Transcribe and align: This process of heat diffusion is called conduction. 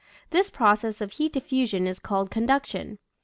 This 0.31 0.49
process 0.49 0.99
of 0.99 1.11
heat 1.11 1.31
diffusion 1.31 1.85
is 1.85 1.99
called 1.99 2.31
conduction. 2.31 2.97